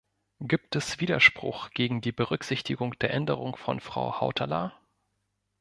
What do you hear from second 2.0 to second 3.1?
die Berücksichtigung